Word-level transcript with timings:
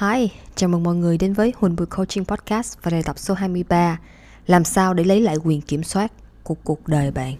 Hi, 0.00 0.28
chào 0.54 0.68
mừng 0.68 0.82
mọi 0.82 0.94
người 0.94 1.18
đến 1.18 1.32
với 1.32 1.52
Huỳnh 1.56 1.76
Bùi 1.76 1.86
Coaching 1.86 2.24
Podcast 2.24 2.76
và 2.82 2.90
đề 2.90 3.02
tập 3.02 3.18
số 3.18 3.34
23 3.34 3.98
Làm 4.46 4.64
sao 4.64 4.94
để 4.94 5.04
lấy 5.04 5.20
lại 5.20 5.36
quyền 5.44 5.60
kiểm 5.60 5.82
soát 5.82 6.12
của 6.42 6.54
cuộc 6.64 6.88
đời 6.88 7.10
bạn? 7.10 7.34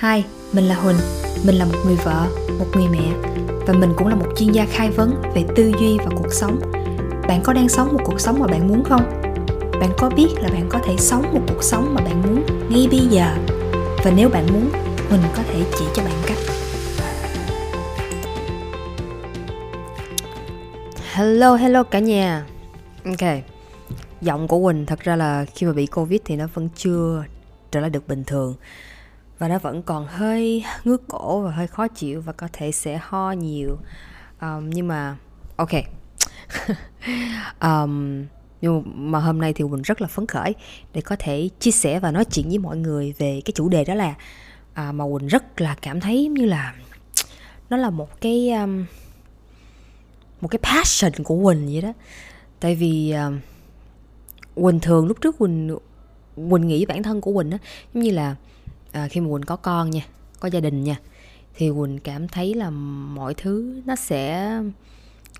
Hi, 0.00 0.22
mình 0.52 0.64
là 0.64 0.74
Huỳnh, 0.74 0.96
mình 1.46 1.54
là 1.54 1.64
một 1.64 1.78
người 1.86 1.96
vợ, 1.96 2.26
một 2.58 2.66
người 2.74 2.88
mẹ. 2.88 3.12
Và 3.66 3.74
mình 3.74 3.92
cũng 3.96 4.08
là 4.08 4.14
một 4.14 4.26
chuyên 4.36 4.52
gia 4.52 4.66
khai 4.66 4.90
vấn 4.90 5.22
về 5.34 5.44
tư 5.56 5.72
duy 5.80 5.98
và 5.98 6.10
cuộc 6.16 6.32
sống. 6.32 6.60
Bạn 7.28 7.40
có 7.44 7.52
đang 7.52 7.68
sống 7.68 7.88
một 7.92 8.00
cuộc 8.04 8.20
sống 8.20 8.40
mà 8.40 8.46
bạn 8.46 8.68
muốn 8.68 8.84
không? 8.84 9.20
Bạn 9.80 9.90
có 9.98 10.10
biết 10.10 10.28
là 10.40 10.48
bạn 10.48 10.66
có 10.68 10.78
thể 10.84 10.96
sống 10.98 11.22
một 11.32 11.42
cuộc 11.48 11.62
sống 11.62 11.94
mà 11.94 12.00
bạn 12.00 12.22
muốn 12.22 12.44
ngay 12.68 12.88
bây 12.90 13.00
giờ? 13.00 13.34
Và 14.04 14.12
nếu 14.16 14.28
bạn 14.28 14.46
muốn, 14.52 14.70
Huỳnh 15.08 15.22
có 15.36 15.42
thể 15.52 15.64
chỉ 15.78 15.84
cho 15.94 16.02
bạn 16.04 16.22
cách. 16.26 16.38
Hello, 21.14 21.54
hello 21.54 21.82
cả 21.82 21.98
nhà. 21.98 22.46
Ok. 23.04 23.44
Giọng 24.20 24.48
của 24.48 24.62
Quỳnh 24.64 24.86
thật 24.86 25.00
ra 25.00 25.16
là 25.16 25.44
khi 25.54 25.66
mà 25.66 25.72
bị 25.72 25.86
Covid 25.86 26.20
thì 26.24 26.36
nó 26.36 26.46
vẫn 26.54 26.68
chưa 26.76 27.24
trở 27.70 27.80
lại 27.80 27.90
được 27.90 28.08
bình 28.08 28.24
thường. 28.24 28.54
Và 29.38 29.48
nó 29.48 29.58
vẫn 29.58 29.82
còn 29.82 30.06
hơi 30.06 30.64
ngước 30.84 31.08
cổ 31.08 31.40
và 31.40 31.50
hơi 31.50 31.66
khó 31.66 31.88
chịu 31.88 32.20
và 32.20 32.32
có 32.32 32.48
thể 32.52 32.72
sẽ 32.72 33.00
ho 33.02 33.32
nhiều. 33.32 33.78
Um, 34.40 34.70
Nhưng 34.70 34.88
mà 34.88 35.16
ok. 35.56 35.70
Um, 37.62 38.24
nhưng 38.60 38.82
mà 39.12 39.18
hôm 39.18 39.40
nay 39.40 39.52
thì 39.52 39.64
Quỳnh 39.70 39.82
rất 39.82 40.00
là 40.00 40.08
phấn 40.08 40.26
khởi 40.26 40.54
để 40.94 41.00
có 41.00 41.16
thể 41.18 41.48
chia 41.60 41.70
sẻ 41.70 42.00
và 42.00 42.10
nói 42.10 42.24
chuyện 42.24 42.48
với 42.48 42.58
mọi 42.58 42.76
người 42.76 43.14
về 43.18 43.40
cái 43.44 43.52
chủ 43.54 43.68
đề 43.68 43.84
đó 43.84 43.94
là 43.94 44.14
à, 44.74 44.92
mà 44.92 45.04
Quỳnh 45.04 45.26
rất 45.26 45.60
là 45.60 45.76
cảm 45.82 46.00
thấy 46.00 46.26
như 46.26 46.44
là 46.44 46.74
nó 47.70 47.76
là 47.76 47.90
một 47.90 48.20
cái 48.20 48.50
um, 48.50 48.84
một 50.42 50.48
cái 50.48 50.58
passion 50.62 51.12
của 51.24 51.44
Quỳnh 51.44 51.66
vậy 51.72 51.82
đó. 51.82 51.92
Tại 52.60 52.74
vì 52.74 53.14
uh, 53.26 53.32
Quỳnh 54.64 54.80
thường 54.80 55.06
lúc 55.06 55.20
trước 55.20 55.38
Quỳnh 55.38 55.78
Quỳnh 56.36 56.68
nghĩ 56.68 56.86
bản 56.86 57.02
thân 57.02 57.20
của 57.20 57.32
Quỳnh 57.32 57.50
á 57.50 57.58
giống 57.94 58.02
như 58.02 58.10
là 58.10 58.36
uh, 58.88 59.10
khi 59.10 59.20
mà 59.20 59.28
Quỳnh 59.32 59.46
có 59.46 59.56
con 59.56 59.90
nha 59.90 60.02
có 60.40 60.48
gia 60.48 60.60
đình 60.60 60.84
nha 60.84 60.96
thì 61.54 61.70
Quỳnh 61.70 61.98
cảm 62.04 62.28
thấy 62.28 62.54
là 62.54 62.70
mọi 62.70 63.34
thứ 63.34 63.82
nó 63.86 63.96
sẽ 63.96 64.50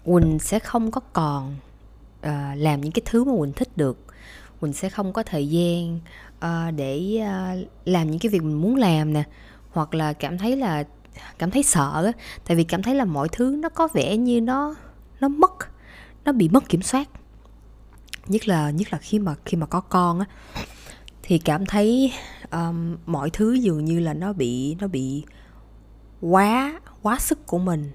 Quỳnh 0.05 0.39
sẽ 0.39 0.59
không 0.59 0.91
có 0.91 1.01
còn 1.13 1.57
uh, 2.27 2.33
làm 2.57 2.81
những 2.81 2.93
cái 2.93 3.03
thứ 3.05 3.25
mà 3.25 3.33
Quỳnh 3.39 3.53
thích 3.53 3.77
được. 3.77 3.99
Quỳnh 4.61 4.73
sẽ 4.73 4.89
không 4.89 5.13
có 5.13 5.23
thời 5.23 5.49
gian 5.49 6.01
uh, 6.37 6.75
để 6.77 7.21
uh, 7.21 7.69
làm 7.85 8.11
những 8.11 8.19
cái 8.19 8.31
việc 8.31 8.43
mình 8.43 8.61
muốn 8.61 8.77
làm 8.77 9.13
nè 9.13 9.23
hoặc 9.71 9.95
là 9.95 10.13
cảm 10.13 10.39
thấy 10.39 10.57
là 10.57 10.85
cảm 11.39 11.51
thấy 11.51 11.63
sợ 11.63 12.03
á. 12.05 12.13
Tại 12.45 12.57
vì 12.57 12.65
cảm 12.65 12.83
thấy 12.83 12.95
là 12.95 13.05
mọi 13.05 13.29
thứ 13.33 13.57
nó 13.63 13.69
có 13.69 13.89
vẻ 13.93 14.17
như 14.17 14.41
nó 14.41 14.75
nó 15.23 15.29
mất 15.29 15.53
nó 16.25 16.33
bị 16.33 16.49
mất 16.49 16.69
kiểm 16.69 16.83
soát. 16.83 17.09
Nhất 18.27 18.49
là 18.49 18.71
nhất 18.71 18.93
là 18.93 18.99
khi 18.99 19.19
mà 19.19 19.35
khi 19.45 19.57
mà 19.57 19.67
có 19.67 19.81
con 19.81 20.21
á 20.21 20.27
thì 21.23 21.39
cảm 21.39 21.67
thấy 21.67 22.13
um, 22.51 22.97
mọi 23.07 23.31
thứ 23.31 23.53
dường 23.53 23.85
như 23.85 24.01
là 24.01 24.15
nó 24.15 24.33
bị 24.33 24.77
nó 24.81 24.87
bị 24.87 25.25
quá 26.21 26.81
quá 27.03 27.19
sức 27.19 27.47
của 27.47 27.59
mình 27.59 27.91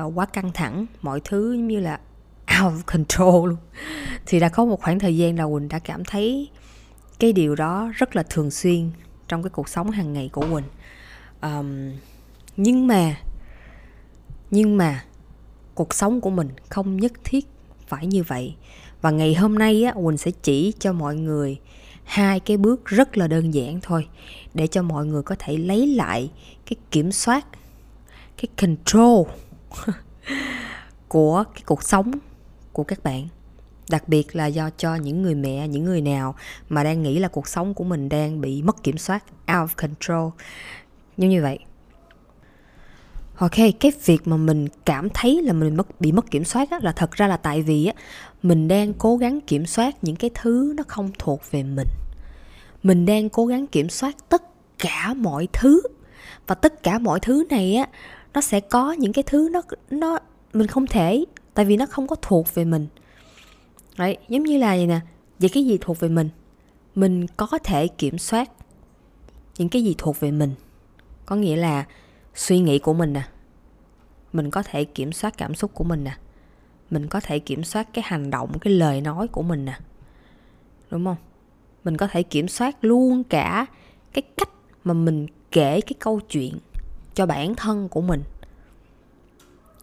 uh, 0.00 0.12
quá 0.18 0.26
căng 0.26 0.52
thẳng. 0.52 0.86
Mọi 1.02 1.20
thứ 1.24 1.52
giống 1.52 1.68
như 1.68 1.80
là 1.80 2.00
out 2.62 2.72
of 2.72 2.80
control 2.86 3.48
luôn. 3.48 3.58
Thì 4.26 4.40
đã 4.40 4.48
có 4.48 4.64
một 4.64 4.80
khoảng 4.80 4.98
thời 4.98 5.16
gian 5.16 5.38
là 5.38 5.44
quỳnh 5.44 5.68
đã 5.68 5.78
cảm 5.78 6.04
thấy 6.04 6.50
cái 7.18 7.32
điều 7.32 7.54
đó 7.54 7.90
rất 7.94 8.16
là 8.16 8.22
thường 8.22 8.50
xuyên 8.50 8.90
trong 9.28 9.42
cái 9.42 9.50
cuộc 9.50 9.68
sống 9.68 9.90
hàng 9.90 10.12
ngày 10.12 10.30
của 10.32 10.46
quỳnh. 10.52 10.66
Um, 11.42 11.92
nhưng 12.56 12.86
mà 12.86 13.16
nhưng 14.50 14.76
mà 14.76 15.04
cuộc 15.76 15.94
sống 15.94 16.20
của 16.20 16.30
mình 16.30 16.48
không 16.68 16.96
nhất 16.96 17.12
thiết 17.24 17.46
phải 17.86 18.06
như 18.06 18.22
vậy. 18.22 18.54
Và 19.00 19.10
ngày 19.10 19.34
hôm 19.34 19.58
nay 19.58 19.82
á, 19.84 19.92
quỳnh 19.92 20.16
sẽ 20.16 20.30
chỉ 20.30 20.72
cho 20.78 20.92
mọi 20.92 21.16
người 21.16 21.58
hai 22.04 22.40
cái 22.40 22.56
bước 22.56 22.84
rất 22.84 23.16
là 23.16 23.28
đơn 23.28 23.54
giản 23.54 23.80
thôi, 23.82 24.08
để 24.54 24.66
cho 24.66 24.82
mọi 24.82 25.06
người 25.06 25.22
có 25.22 25.36
thể 25.38 25.56
lấy 25.56 25.86
lại 25.86 26.30
cái 26.66 26.76
kiểm 26.90 27.12
soát, 27.12 27.46
cái 28.36 28.48
control 28.60 29.28
của 31.08 31.44
cái 31.54 31.62
cuộc 31.66 31.82
sống 31.82 32.12
của 32.72 32.84
các 32.84 33.02
bạn. 33.02 33.28
Đặc 33.90 34.08
biệt 34.08 34.36
là 34.36 34.46
do 34.46 34.70
cho 34.76 34.94
những 34.94 35.22
người 35.22 35.34
mẹ, 35.34 35.68
những 35.68 35.84
người 35.84 36.00
nào 36.00 36.34
mà 36.68 36.84
đang 36.84 37.02
nghĩ 37.02 37.18
là 37.18 37.28
cuộc 37.28 37.48
sống 37.48 37.74
của 37.74 37.84
mình 37.84 38.08
đang 38.08 38.40
bị 38.40 38.62
mất 38.62 38.82
kiểm 38.82 38.98
soát, 38.98 39.24
out 39.30 39.46
of 39.46 39.68
control. 39.76 40.30
Như 41.16 41.28
như 41.28 41.42
vậy 41.42 41.58
ok 43.36 43.56
cái 43.80 43.92
việc 44.04 44.28
mà 44.28 44.36
mình 44.36 44.68
cảm 44.84 45.08
thấy 45.14 45.42
là 45.42 45.52
mình 45.52 45.76
mất 45.76 46.00
bị 46.00 46.12
mất 46.12 46.30
kiểm 46.30 46.44
soát 46.44 46.70
á, 46.70 46.78
là 46.82 46.92
thật 46.92 47.12
ra 47.12 47.26
là 47.26 47.36
tại 47.36 47.62
vì 47.62 47.86
á 47.86 47.94
mình 48.42 48.68
đang 48.68 48.94
cố 48.94 49.16
gắng 49.16 49.40
kiểm 49.40 49.66
soát 49.66 50.04
những 50.04 50.16
cái 50.16 50.30
thứ 50.34 50.74
nó 50.76 50.84
không 50.88 51.10
thuộc 51.18 51.40
về 51.50 51.62
mình. 51.62 51.88
Mình 52.82 53.06
đang 53.06 53.28
cố 53.28 53.46
gắng 53.46 53.66
kiểm 53.66 53.88
soát 53.88 54.16
tất 54.28 54.42
cả 54.78 55.14
mọi 55.14 55.48
thứ. 55.52 55.82
Và 56.46 56.54
tất 56.54 56.82
cả 56.82 56.98
mọi 56.98 57.20
thứ 57.20 57.44
này 57.50 57.74
á 57.74 57.86
nó 58.34 58.40
sẽ 58.40 58.60
có 58.60 58.92
những 58.92 59.12
cái 59.12 59.24
thứ 59.26 59.48
nó 59.52 59.62
nó 59.90 60.18
mình 60.52 60.66
không 60.66 60.86
thể 60.86 61.24
tại 61.54 61.64
vì 61.64 61.76
nó 61.76 61.86
không 61.86 62.06
có 62.06 62.16
thuộc 62.22 62.54
về 62.54 62.64
mình. 62.64 62.86
Đấy 63.98 64.16
giống 64.28 64.42
như 64.42 64.58
là 64.58 64.76
vậy 64.76 64.86
nè. 64.86 65.00
Vậy 65.38 65.50
cái 65.52 65.64
gì 65.64 65.78
thuộc 65.80 66.00
về 66.00 66.08
mình? 66.08 66.28
Mình 66.94 67.26
có 67.36 67.48
thể 67.64 67.88
kiểm 67.88 68.18
soát 68.18 68.50
những 69.58 69.68
cái 69.68 69.84
gì 69.84 69.94
thuộc 69.98 70.20
về 70.20 70.30
mình. 70.30 70.54
Có 71.26 71.36
nghĩa 71.36 71.56
là 71.56 71.84
suy 72.36 72.58
nghĩ 72.58 72.78
của 72.78 72.94
mình 72.94 73.12
nè. 73.12 73.22
Mình 74.32 74.50
có 74.50 74.62
thể 74.62 74.84
kiểm 74.84 75.12
soát 75.12 75.34
cảm 75.38 75.54
xúc 75.54 75.70
của 75.74 75.84
mình 75.84 76.04
nè. 76.04 76.16
Mình 76.90 77.08
có 77.08 77.20
thể 77.20 77.38
kiểm 77.38 77.64
soát 77.64 77.88
cái 77.92 78.04
hành 78.06 78.30
động, 78.30 78.58
cái 78.58 78.72
lời 78.72 79.00
nói 79.00 79.28
của 79.28 79.42
mình 79.42 79.64
nè. 79.64 79.78
Đúng 80.90 81.04
không? 81.04 81.16
Mình 81.84 81.96
có 81.96 82.06
thể 82.06 82.22
kiểm 82.22 82.48
soát 82.48 82.76
luôn 82.84 83.24
cả 83.24 83.66
cái 84.12 84.22
cách 84.36 84.50
mà 84.84 84.94
mình 84.94 85.26
kể 85.50 85.80
cái 85.80 85.94
câu 85.98 86.20
chuyện 86.20 86.58
cho 87.14 87.26
bản 87.26 87.54
thân 87.54 87.88
của 87.88 88.00
mình. 88.00 88.22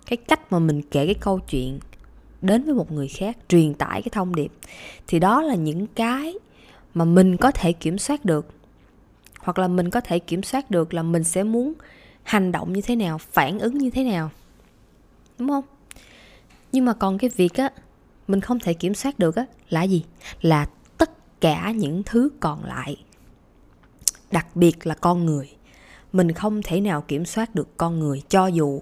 Cái 0.06 0.18
cách 0.18 0.52
mà 0.52 0.60
mình 0.60 0.82
kể 0.82 1.06
cái 1.06 1.16
câu 1.16 1.40
chuyện 1.40 1.80
đến 2.42 2.64
với 2.64 2.74
một 2.74 2.92
người 2.92 3.08
khác, 3.08 3.38
truyền 3.48 3.74
tải 3.74 4.02
cái 4.02 4.10
thông 4.12 4.36
điệp. 4.36 4.52
Thì 5.08 5.20
đó 5.20 5.42
là 5.42 5.56
những 5.56 5.88
cái 5.88 6.34
mà 6.94 7.06
mình 7.06 7.38
có 7.38 7.52
thể 7.52 7.72
kiểm 7.74 7.98
soát 7.98 8.26
được. 8.26 8.48
Hoặc 9.40 9.60
là 9.60 9.68
mình 9.68 9.90
có 9.90 10.02
thể 10.02 10.20
kiểm 10.20 10.44
soát 10.44 10.72
được 10.72 10.94
là 10.94 11.04
mình 11.04 11.24
sẽ 11.24 11.44
muốn 11.44 11.74
hành 12.24 12.52
động 12.52 12.74
như 12.74 12.82
thế 12.82 12.96
nào, 12.96 13.18
phản 13.18 13.60
ứng 13.60 13.78
như 13.78 13.90
thế 13.90 14.04
nào, 14.04 14.30
đúng 15.40 15.50
không? 15.50 15.64
Nhưng 16.72 16.86
mà 16.86 16.94
còn 16.94 17.18
cái 17.18 17.30
việc 17.36 17.54
á, 17.54 17.70
mình 18.28 18.42
không 18.42 18.60
thể 18.60 18.74
kiểm 18.74 18.94
soát 18.94 19.20
được 19.20 19.36
á, 19.36 19.46
là 19.70 19.84
gì? 19.84 20.06
Là 20.42 20.66
tất 20.98 21.42
cả 21.42 21.72
những 21.72 22.04
thứ 22.06 22.30
còn 22.40 22.66
lại, 22.66 23.04
đặc 24.32 24.56
biệt 24.56 24.88
là 24.88 24.96
con 24.96 25.26
người. 25.26 25.50
Mình 26.14 26.32
không 26.32 26.62
thể 26.64 26.82
nào 26.82 27.02
kiểm 27.02 27.26
soát 27.26 27.56
được 27.56 27.78
con 27.78 28.00
người, 28.00 28.22
cho 28.30 28.48
dù 28.48 28.82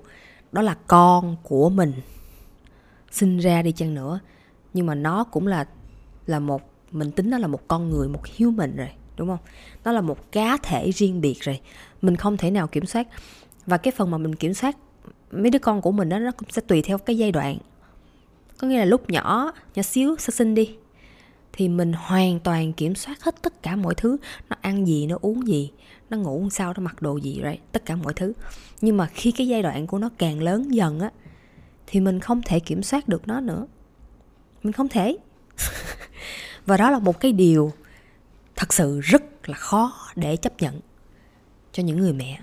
đó 0.51 0.61
là 0.61 0.77
con 0.87 1.35
của 1.43 1.69
mình 1.69 1.93
sinh 3.11 3.37
ra 3.37 3.61
đi 3.61 3.71
chăng 3.71 3.93
nữa. 3.93 4.19
Nhưng 4.73 4.85
mà 4.85 4.95
nó 4.95 5.23
cũng 5.23 5.47
là 5.47 5.67
là 6.25 6.39
một, 6.39 6.61
mình 6.91 7.11
tính 7.11 7.29
nó 7.29 7.37
là 7.37 7.47
một 7.47 7.67
con 7.67 7.89
người, 7.89 8.07
một 8.07 8.21
human 8.39 8.75
rồi 8.75 8.89
đúng 9.17 9.27
không? 9.27 9.39
Nó 9.83 9.91
là 9.91 10.01
một 10.01 10.31
cá 10.31 10.57
thể 10.57 10.91
riêng 10.91 11.21
biệt 11.21 11.39
rồi. 11.39 11.59
Mình 12.01 12.15
không 12.15 12.37
thể 12.37 12.51
nào 12.51 12.67
kiểm 12.67 12.85
soát. 12.85 13.07
Và 13.65 13.77
cái 13.77 13.91
phần 13.91 14.11
mà 14.11 14.17
mình 14.17 14.35
kiểm 14.35 14.53
soát 14.53 14.77
mấy 15.31 15.51
đứa 15.51 15.59
con 15.59 15.81
của 15.81 15.91
mình 15.91 16.09
đó 16.09 16.19
nó 16.19 16.31
cũng 16.31 16.49
sẽ 16.49 16.61
tùy 16.61 16.81
theo 16.81 16.97
cái 16.97 17.17
giai 17.17 17.31
đoạn. 17.31 17.57
Có 18.57 18.67
nghĩa 18.67 18.77
là 18.77 18.85
lúc 18.85 19.09
nhỏ 19.09 19.51
nhỏ 19.75 19.83
xíu, 19.83 20.15
sơ 20.19 20.31
sinh 20.31 20.55
đi, 20.55 20.75
thì 21.53 21.69
mình 21.69 21.93
hoàn 21.93 22.39
toàn 22.39 22.73
kiểm 22.73 22.95
soát 22.95 23.23
hết 23.23 23.35
tất 23.41 23.63
cả 23.63 23.75
mọi 23.75 23.95
thứ. 23.95 24.17
Nó 24.49 24.55
ăn 24.61 24.87
gì, 24.87 25.07
nó 25.07 25.17
uống 25.21 25.47
gì, 25.47 25.71
nó 26.09 26.17
ngủ 26.17 26.49
sao, 26.51 26.73
nó 26.77 26.83
mặc 26.83 27.01
đồ 27.01 27.17
gì, 27.17 27.41
right? 27.43 27.59
tất 27.71 27.85
cả 27.85 27.95
mọi 27.95 28.13
thứ. 28.13 28.33
Nhưng 28.81 28.97
mà 28.97 29.07
khi 29.07 29.31
cái 29.31 29.47
giai 29.47 29.61
đoạn 29.61 29.87
của 29.87 29.97
nó 29.97 30.09
càng 30.17 30.41
lớn 30.41 30.73
dần 30.75 30.99
á, 30.99 31.11
thì 31.87 31.99
mình 31.99 32.19
không 32.19 32.41
thể 32.45 32.59
kiểm 32.59 32.83
soát 32.83 33.07
được 33.07 33.27
nó 33.27 33.39
nữa. 33.39 33.67
Mình 34.63 34.73
không 34.73 34.87
thể. 34.87 35.17
Và 36.65 36.77
đó 36.77 36.91
là 36.91 36.99
một 36.99 37.19
cái 37.19 37.31
điều 37.31 37.71
thật 38.61 38.73
sự 38.73 38.99
rất 38.99 39.49
là 39.49 39.57
khó 39.57 39.93
để 40.15 40.35
chấp 40.35 40.61
nhận 40.61 40.79
cho 41.71 41.83
những 41.83 41.97
người 41.97 42.13
mẹ. 42.13 42.39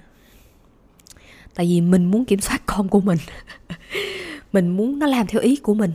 Tại 1.54 1.66
vì 1.66 1.80
mình 1.80 2.04
muốn 2.04 2.24
kiểm 2.24 2.40
soát 2.40 2.62
con 2.66 2.88
của 2.88 3.00
mình. 3.00 3.18
Mình 4.52 4.68
muốn 4.68 4.98
nó 4.98 5.06
làm 5.06 5.26
theo 5.26 5.40
ý 5.40 5.56
của 5.56 5.74
mình. 5.74 5.92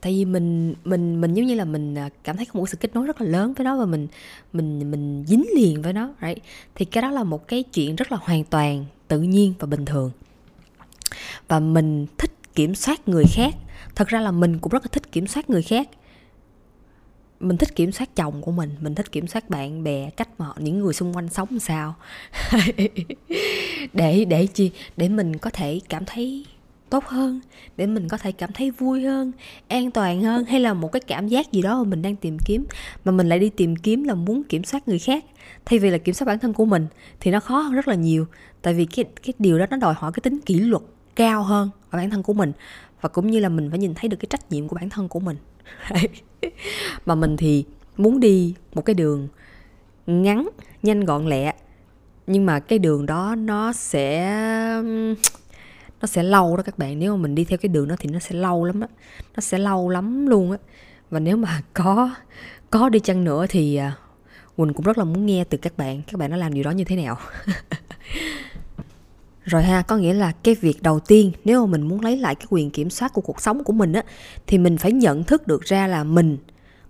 Tại 0.00 0.12
vì 0.12 0.24
mình 0.24 0.74
mình 0.84 1.20
mình 1.20 1.34
giống 1.34 1.46
như 1.46 1.54
là 1.54 1.64
mình 1.64 1.94
à, 1.94 2.08
cảm 2.24 2.36
thấy 2.36 2.46
có 2.46 2.58
một 2.58 2.68
sự 2.68 2.76
kết 2.76 2.94
nối 2.94 3.06
rất 3.06 3.20
là 3.20 3.26
lớn 3.26 3.54
với 3.54 3.64
nó 3.64 3.76
và 3.76 3.86
mình 3.86 4.08
mình 4.52 4.90
mình 4.90 5.24
dính 5.26 5.44
liền 5.56 5.82
với 5.82 5.92
nó, 5.92 6.14
right? 6.22 6.38
Thì 6.74 6.84
cái 6.84 7.02
đó 7.02 7.10
là 7.10 7.24
một 7.24 7.48
cái 7.48 7.62
chuyện 7.62 7.96
rất 7.96 8.12
là 8.12 8.18
hoàn 8.22 8.44
toàn 8.44 8.84
tự 9.08 9.20
nhiên 9.22 9.54
và 9.58 9.66
bình 9.66 9.84
thường. 9.84 10.10
Và 11.48 11.60
mình 11.60 12.06
thích 12.18 12.32
kiểm 12.54 12.74
soát 12.74 13.08
người 13.08 13.24
khác. 13.32 13.54
Thật 13.94 14.08
ra 14.08 14.20
là 14.20 14.30
mình 14.30 14.58
cũng 14.58 14.72
rất 14.72 14.82
là 14.82 14.88
thích 14.92 15.12
kiểm 15.12 15.26
soát 15.26 15.50
người 15.50 15.62
khác 15.62 15.88
mình 17.40 17.56
thích 17.56 17.76
kiểm 17.76 17.92
soát 17.92 18.16
chồng 18.16 18.42
của 18.42 18.52
mình 18.52 18.70
mình 18.80 18.94
thích 18.94 19.12
kiểm 19.12 19.26
soát 19.26 19.50
bạn 19.50 19.84
bè, 19.84 20.10
cách 20.10 20.28
mà 20.38 20.46
những 20.58 20.80
người 20.80 20.94
xung 20.94 21.16
quanh 21.16 21.28
sống 21.28 21.58
sao. 21.58 21.94
Để 23.92 24.24
để 24.24 24.46
chi, 24.46 24.70
để 24.96 25.08
mình 25.08 25.38
có 25.38 25.50
thể 25.50 25.80
cảm 25.88 26.04
thấy 26.04 26.46
tốt 26.90 27.04
hơn, 27.04 27.40
để 27.76 27.86
mình 27.86 28.08
có 28.08 28.16
thể 28.16 28.32
cảm 28.32 28.52
thấy 28.52 28.70
vui 28.70 29.02
hơn, 29.02 29.32
an 29.68 29.90
toàn 29.90 30.22
hơn, 30.22 30.44
hay 30.44 30.60
là 30.60 30.74
một 30.74 30.92
cái 30.92 31.00
cảm 31.00 31.28
giác 31.28 31.52
gì 31.52 31.62
đó 31.62 31.82
mà 31.82 31.90
mình 31.90 32.02
đang 32.02 32.16
tìm 32.16 32.38
kiếm, 32.38 32.64
mà 33.04 33.12
mình 33.12 33.28
lại 33.28 33.38
đi 33.38 33.50
tìm 33.50 33.76
kiếm 33.76 34.04
là 34.04 34.14
muốn 34.14 34.44
kiểm 34.44 34.64
soát 34.64 34.88
người 34.88 34.98
khác. 34.98 35.24
Thay 35.64 35.78
vì 35.78 35.90
là 35.90 35.98
kiểm 35.98 36.14
soát 36.14 36.26
bản 36.26 36.38
thân 36.38 36.52
của 36.52 36.64
mình 36.64 36.86
thì 37.20 37.30
nó 37.30 37.40
khó 37.40 37.58
hơn 37.58 37.72
rất 37.72 37.88
là 37.88 37.94
nhiều, 37.94 38.26
tại 38.62 38.74
vì 38.74 38.84
cái 38.84 39.04
cái 39.22 39.34
điều 39.38 39.58
đó 39.58 39.66
nó 39.70 39.76
đòi 39.76 39.94
hỏi 39.94 40.12
cái 40.12 40.20
tính 40.20 40.40
kỷ 40.46 40.60
luật 40.60 40.82
cao 41.16 41.42
hơn 41.42 41.70
ở 41.90 41.96
bản 41.96 42.10
thân 42.10 42.22
của 42.22 42.32
mình 42.32 42.52
và 43.04 43.08
cũng 43.08 43.30
như 43.30 43.40
là 43.40 43.48
mình 43.48 43.70
phải 43.70 43.78
nhìn 43.78 43.94
thấy 43.94 44.08
được 44.08 44.16
cái 44.16 44.26
trách 44.30 44.52
nhiệm 44.52 44.68
của 44.68 44.76
bản 44.76 44.90
thân 44.90 45.08
của 45.08 45.20
mình. 45.20 45.36
Mà 47.06 47.14
mình 47.14 47.36
thì 47.36 47.64
muốn 47.96 48.20
đi 48.20 48.54
một 48.74 48.82
cái 48.82 48.94
đường 48.94 49.28
ngắn, 50.06 50.48
nhanh 50.82 51.04
gọn 51.04 51.26
lẹ. 51.26 51.54
Nhưng 52.26 52.46
mà 52.46 52.60
cái 52.60 52.78
đường 52.78 53.06
đó 53.06 53.34
nó 53.34 53.72
sẽ 53.72 54.34
nó 56.00 56.06
sẽ 56.06 56.22
lâu 56.22 56.56
đó 56.56 56.62
các 56.62 56.78
bạn. 56.78 56.98
Nếu 56.98 57.16
mà 57.16 57.22
mình 57.22 57.34
đi 57.34 57.44
theo 57.44 57.58
cái 57.58 57.68
đường 57.68 57.88
đó 57.88 57.96
thì 57.98 58.10
nó 58.10 58.18
sẽ 58.18 58.34
lâu 58.34 58.64
lắm 58.64 58.80
á. 58.80 58.88
Nó 59.36 59.40
sẽ 59.40 59.58
lâu 59.58 59.88
lắm 59.88 60.26
luôn 60.26 60.50
á. 60.50 60.58
Và 61.10 61.20
nếu 61.20 61.36
mà 61.36 61.62
có 61.72 62.10
có 62.70 62.88
đi 62.88 63.00
chăng 63.00 63.24
nữa 63.24 63.46
thì 63.48 63.76
à, 63.76 63.96
Quỳnh 64.56 64.74
cũng 64.74 64.86
rất 64.86 64.98
là 64.98 65.04
muốn 65.04 65.26
nghe 65.26 65.44
từ 65.44 65.58
các 65.58 65.76
bạn. 65.76 66.02
Các 66.06 66.18
bạn 66.18 66.30
đã 66.30 66.36
làm 66.36 66.54
điều 66.54 66.64
đó 66.64 66.70
như 66.70 66.84
thế 66.84 66.96
nào? 66.96 67.18
rồi 69.44 69.62
ha, 69.62 69.82
có 69.82 69.96
nghĩa 69.96 70.14
là 70.14 70.32
cái 70.32 70.54
việc 70.54 70.82
đầu 70.82 71.00
tiên, 71.00 71.32
nếu 71.44 71.66
mà 71.66 71.72
mình 71.72 71.82
muốn 71.88 72.00
lấy 72.00 72.16
lại 72.16 72.34
cái 72.34 72.46
quyền 72.50 72.70
kiểm 72.70 72.90
soát 72.90 73.12
của 73.12 73.20
cuộc 73.20 73.40
sống 73.40 73.64
của 73.64 73.72
mình 73.72 73.92
á, 73.92 74.02
thì 74.46 74.58
mình 74.58 74.78
phải 74.78 74.92
nhận 74.92 75.24
thức 75.24 75.46
được 75.46 75.62
ra 75.62 75.86
là 75.86 76.04
mình 76.04 76.38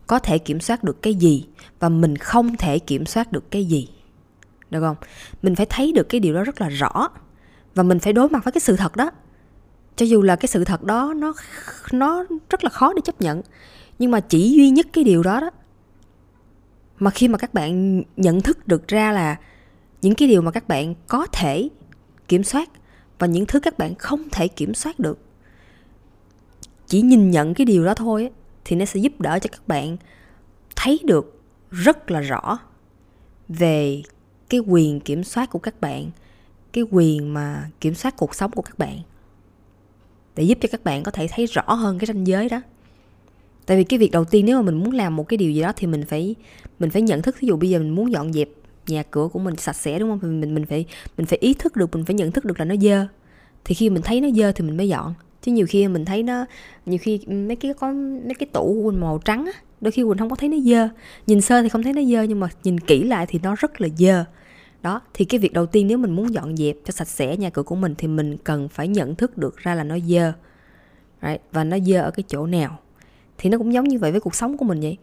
có 0.06 0.18
thể 0.18 0.38
kiểm 0.38 0.60
soát 0.60 0.84
được 0.84 1.02
cái 1.02 1.14
gì 1.14 1.46
và 1.78 1.88
mình 1.88 2.16
không 2.16 2.56
thể 2.56 2.78
kiểm 2.78 3.06
soát 3.06 3.32
được 3.32 3.50
cái 3.50 3.64
gì. 3.64 3.88
Được 4.70 4.80
không? 4.80 4.96
Mình 5.42 5.54
phải 5.54 5.66
thấy 5.66 5.92
được 5.92 6.08
cái 6.08 6.20
điều 6.20 6.34
đó 6.34 6.44
rất 6.44 6.60
là 6.60 6.68
rõ 6.68 7.08
và 7.74 7.82
mình 7.82 7.98
phải 7.98 8.12
đối 8.12 8.28
mặt 8.28 8.44
với 8.44 8.52
cái 8.52 8.60
sự 8.60 8.76
thật 8.76 8.96
đó. 8.96 9.10
Cho 9.96 10.06
dù 10.06 10.22
là 10.22 10.36
cái 10.36 10.48
sự 10.48 10.64
thật 10.64 10.82
đó 10.82 11.14
nó 11.16 11.34
nó 11.92 12.24
rất 12.50 12.64
là 12.64 12.70
khó 12.70 12.92
để 12.92 13.00
chấp 13.04 13.20
nhận, 13.20 13.42
nhưng 13.98 14.10
mà 14.10 14.20
chỉ 14.20 14.52
duy 14.56 14.70
nhất 14.70 14.86
cái 14.92 15.04
điều 15.04 15.22
đó 15.22 15.40
đó, 15.40 15.50
mà 16.98 17.10
khi 17.10 17.28
mà 17.28 17.38
các 17.38 17.54
bạn 17.54 18.02
nhận 18.16 18.40
thức 18.40 18.68
được 18.68 18.88
ra 18.88 19.12
là 19.12 19.36
những 20.02 20.14
cái 20.14 20.28
điều 20.28 20.42
mà 20.42 20.50
các 20.50 20.68
bạn 20.68 20.94
có 21.08 21.26
thể 21.32 21.68
kiểm 22.28 22.44
soát 22.44 22.70
và 23.18 23.26
những 23.26 23.46
thứ 23.46 23.60
các 23.60 23.78
bạn 23.78 23.94
không 23.94 24.28
thể 24.32 24.48
kiểm 24.48 24.74
soát 24.74 24.98
được. 24.98 25.18
Chỉ 26.86 27.02
nhìn 27.02 27.30
nhận 27.30 27.54
cái 27.54 27.64
điều 27.64 27.84
đó 27.84 27.94
thôi 27.94 28.30
thì 28.64 28.76
nó 28.76 28.84
sẽ 28.84 29.00
giúp 29.00 29.20
đỡ 29.20 29.38
cho 29.38 29.48
các 29.52 29.68
bạn 29.68 29.96
thấy 30.76 31.00
được 31.04 31.42
rất 31.70 32.10
là 32.10 32.20
rõ 32.20 32.58
về 33.48 34.02
cái 34.48 34.60
quyền 34.60 35.00
kiểm 35.00 35.24
soát 35.24 35.50
của 35.50 35.58
các 35.58 35.80
bạn, 35.80 36.10
cái 36.72 36.84
quyền 36.90 37.34
mà 37.34 37.70
kiểm 37.80 37.94
soát 37.94 38.16
cuộc 38.16 38.34
sống 38.34 38.50
của 38.50 38.62
các 38.62 38.78
bạn, 38.78 38.98
để 40.36 40.44
giúp 40.44 40.58
cho 40.60 40.68
các 40.72 40.84
bạn 40.84 41.02
có 41.02 41.10
thể 41.10 41.28
thấy 41.30 41.46
rõ 41.46 41.62
hơn 41.62 41.98
cái 41.98 42.06
ranh 42.06 42.26
giới 42.26 42.48
đó. 42.48 42.60
Tại 43.66 43.76
vì 43.76 43.84
cái 43.84 43.98
việc 43.98 44.10
đầu 44.10 44.24
tiên 44.24 44.46
nếu 44.46 44.56
mà 44.56 44.62
mình 44.62 44.74
muốn 44.74 44.92
làm 44.92 45.16
một 45.16 45.28
cái 45.28 45.36
điều 45.36 45.50
gì 45.50 45.62
đó 45.62 45.72
thì 45.76 45.86
mình 45.86 46.04
phải 46.08 46.34
mình 46.78 46.90
phải 46.90 47.02
nhận 47.02 47.22
thức 47.22 47.36
ví 47.40 47.48
dụ 47.48 47.56
bây 47.56 47.70
giờ 47.70 47.78
mình 47.78 47.90
muốn 47.90 48.12
dọn 48.12 48.32
dẹp 48.32 48.48
nhà 48.86 49.02
cửa 49.02 49.28
của 49.32 49.38
mình 49.38 49.56
sạch 49.56 49.76
sẽ, 49.76 49.98
đúng 49.98 50.10
không? 50.10 50.40
Mình 50.40 50.54
mình 50.54 50.66
phải 50.66 50.84
mình 51.16 51.26
phải 51.26 51.38
ý 51.38 51.54
thức 51.54 51.76
được, 51.76 51.96
mình 51.96 52.04
phải 52.04 52.14
nhận 52.14 52.32
thức 52.32 52.44
được 52.44 52.58
là 52.58 52.64
nó 52.64 52.74
dơ. 52.76 53.06
Thì 53.64 53.74
khi 53.74 53.90
mình 53.90 54.02
thấy 54.02 54.20
nó 54.20 54.28
dơ 54.30 54.52
thì 54.52 54.64
mình 54.64 54.76
mới 54.76 54.88
dọn. 54.88 55.14
Chứ 55.42 55.52
nhiều 55.52 55.66
khi 55.68 55.88
mình 55.88 56.04
thấy 56.04 56.22
nó, 56.22 56.46
nhiều 56.86 56.98
khi 57.02 57.18
mấy 57.26 57.56
cái, 57.56 57.74
có 57.74 57.92
mấy 58.24 58.34
cái 58.38 58.46
tủ 58.52 58.80
của 58.82 58.90
mình 58.90 59.00
màu 59.00 59.18
trắng 59.24 59.46
á, 59.46 59.52
đôi 59.80 59.92
khi 59.92 60.02
quỳnh 60.02 60.18
không 60.18 60.30
có 60.30 60.36
thấy 60.36 60.48
nó 60.48 60.56
dơ. 60.64 60.88
Nhìn 61.26 61.40
sơ 61.40 61.62
thì 61.62 61.68
không 61.68 61.82
thấy 61.82 61.92
nó 61.92 62.02
dơ, 62.02 62.22
nhưng 62.22 62.40
mà 62.40 62.48
nhìn 62.64 62.80
kỹ 62.80 63.02
lại 63.02 63.26
thì 63.28 63.38
nó 63.42 63.54
rất 63.54 63.80
là 63.80 63.88
dơ. 63.98 64.24
Đó, 64.82 65.00
thì 65.14 65.24
cái 65.24 65.38
việc 65.40 65.52
đầu 65.52 65.66
tiên 65.66 65.86
nếu 65.86 65.98
mình 65.98 66.16
muốn 66.16 66.34
dọn 66.34 66.56
dẹp 66.56 66.76
cho 66.84 66.92
sạch 66.92 67.08
sẽ 67.08 67.36
nhà 67.36 67.50
cửa 67.50 67.62
của 67.62 67.76
mình 67.76 67.94
thì 67.98 68.08
mình 68.08 68.36
cần 68.44 68.68
phải 68.68 68.88
nhận 68.88 69.14
thức 69.14 69.38
được 69.38 69.56
ra 69.56 69.74
là 69.74 69.84
nó 69.84 69.98
dơ. 69.98 70.32
Right? 71.22 71.40
và 71.52 71.64
nó 71.64 71.78
dơ 71.78 72.00
ở 72.00 72.10
cái 72.10 72.24
chỗ 72.28 72.46
nào. 72.46 72.78
Thì 73.38 73.50
nó 73.50 73.58
cũng 73.58 73.72
giống 73.72 73.88
như 73.88 73.98
vậy 73.98 74.10
với 74.10 74.20
cuộc 74.20 74.34
sống 74.34 74.56
của 74.56 74.64
mình 74.64 74.80
vậy. 74.80 74.96